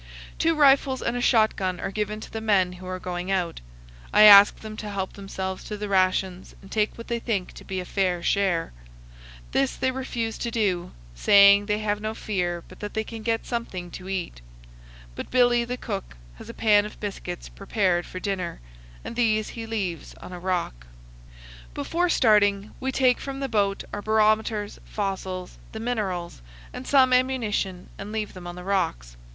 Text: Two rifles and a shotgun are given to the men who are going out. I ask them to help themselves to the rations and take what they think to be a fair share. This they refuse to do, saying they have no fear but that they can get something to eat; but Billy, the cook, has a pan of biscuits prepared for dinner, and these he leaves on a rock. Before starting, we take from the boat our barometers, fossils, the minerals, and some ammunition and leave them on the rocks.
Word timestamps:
Two 0.39 0.55
rifles 0.55 1.03
and 1.03 1.15
a 1.15 1.21
shotgun 1.21 1.79
are 1.79 1.91
given 1.91 2.19
to 2.21 2.31
the 2.31 2.41
men 2.41 2.73
who 2.73 2.87
are 2.87 2.97
going 2.97 3.29
out. 3.29 3.61
I 4.11 4.23
ask 4.23 4.55
them 4.55 4.75
to 4.77 4.89
help 4.89 5.13
themselves 5.13 5.63
to 5.65 5.77
the 5.77 5.87
rations 5.87 6.55
and 6.59 6.71
take 6.71 6.97
what 6.97 7.07
they 7.07 7.19
think 7.19 7.53
to 7.53 7.63
be 7.63 7.79
a 7.79 7.85
fair 7.85 8.23
share. 8.23 8.73
This 9.51 9.75
they 9.75 9.91
refuse 9.91 10.39
to 10.39 10.49
do, 10.49 10.91
saying 11.13 11.67
they 11.67 11.77
have 11.77 12.01
no 12.01 12.15
fear 12.15 12.63
but 12.67 12.79
that 12.79 12.95
they 12.95 13.03
can 13.03 13.21
get 13.21 13.45
something 13.45 13.91
to 13.91 14.09
eat; 14.09 14.41
but 15.13 15.29
Billy, 15.29 15.63
the 15.65 15.77
cook, 15.77 16.17
has 16.37 16.49
a 16.49 16.53
pan 16.55 16.83
of 16.83 16.99
biscuits 16.99 17.47
prepared 17.47 18.03
for 18.07 18.19
dinner, 18.19 18.59
and 19.05 19.15
these 19.15 19.49
he 19.49 19.67
leaves 19.67 20.15
on 20.15 20.33
a 20.33 20.39
rock. 20.39 20.87
Before 21.75 22.09
starting, 22.09 22.71
we 22.79 22.91
take 22.91 23.19
from 23.19 23.39
the 23.39 23.47
boat 23.47 23.83
our 23.93 24.01
barometers, 24.01 24.79
fossils, 24.83 25.59
the 25.73 25.79
minerals, 25.79 26.41
and 26.73 26.87
some 26.87 27.13
ammunition 27.13 27.89
and 27.99 28.11
leave 28.11 28.33
them 28.33 28.47
on 28.47 28.55
the 28.55 28.63
rocks. 28.63 29.15